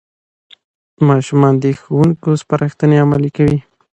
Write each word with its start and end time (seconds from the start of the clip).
ماشومان 1.07 1.53
د 1.59 1.65
ښوونکو 1.81 2.29
سپارښتنې 2.41 2.97
عملي 3.03 3.29
کوي 3.37 3.59